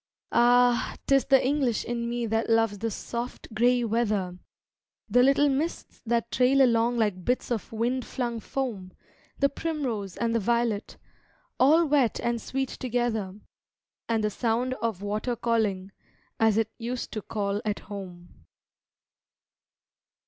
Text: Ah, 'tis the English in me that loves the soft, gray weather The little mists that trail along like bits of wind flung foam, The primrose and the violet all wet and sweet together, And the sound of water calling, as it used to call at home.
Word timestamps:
Ah, 0.31 0.95
'tis 1.05 1.25
the 1.25 1.45
English 1.45 1.85
in 1.85 2.09
me 2.09 2.25
that 2.25 2.49
loves 2.49 2.79
the 2.79 2.89
soft, 2.89 3.53
gray 3.53 3.83
weather 3.83 4.39
The 5.07 5.21
little 5.21 5.47
mists 5.47 6.01
that 6.07 6.31
trail 6.31 6.63
along 6.63 6.97
like 6.97 7.23
bits 7.23 7.51
of 7.51 7.71
wind 7.71 8.03
flung 8.03 8.39
foam, 8.39 8.93
The 9.37 9.47
primrose 9.47 10.17
and 10.17 10.33
the 10.33 10.39
violet 10.39 10.97
all 11.59 11.85
wet 11.85 12.19
and 12.19 12.41
sweet 12.41 12.69
together, 12.69 13.39
And 14.09 14.23
the 14.23 14.31
sound 14.31 14.73
of 14.81 15.03
water 15.03 15.35
calling, 15.35 15.91
as 16.39 16.57
it 16.57 16.71
used 16.79 17.11
to 17.11 17.21
call 17.21 17.61
at 17.63 17.77
home. 17.81 18.47